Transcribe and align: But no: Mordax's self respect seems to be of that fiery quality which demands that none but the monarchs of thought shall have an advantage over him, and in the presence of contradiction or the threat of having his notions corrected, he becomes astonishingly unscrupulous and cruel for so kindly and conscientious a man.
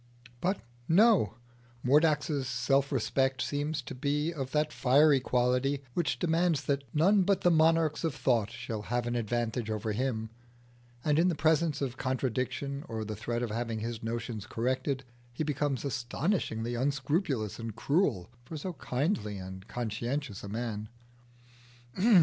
But 0.41 0.61
no: 0.87 1.35
Mordax's 1.85 2.47
self 2.47 2.91
respect 2.91 3.39
seems 3.39 3.83
to 3.83 3.93
be 3.93 4.33
of 4.33 4.49
that 4.49 4.73
fiery 4.73 5.19
quality 5.19 5.83
which 5.93 6.17
demands 6.17 6.63
that 6.63 6.83
none 6.91 7.21
but 7.21 7.41
the 7.41 7.51
monarchs 7.51 8.03
of 8.03 8.15
thought 8.15 8.49
shall 8.49 8.81
have 8.81 9.05
an 9.05 9.15
advantage 9.15 9.69
over 9.69 9.91
him, 9.91 10.31
and 11.05 11.19
in 11.19 11.27
the 11.27 11.35
presence 11.35 11.81
of 11.83 11.97
contradiction 11.97 12.83
or 12.89 13.05
the 13.05 13.15
threat 13.15 13.43
of 13.43 13.51
having 13.51 13.77
his 13.81 14.01
notions 14.01 14.47
corrected, 14.47 15.03
he 15.31 15.43
becomes 15.43 15.85
astonishingly 15.85 16.73
unscrupulous 16.73 17.59
and 17.59 17.75
cruel 17.75 18.31
for 18.43 18.57
so 18.57 18.73
kindly 18.73 19.37
and 19.37 19.67
conscientious 19.67 20.43
a 20.43 20.49
man. 20.49 20.89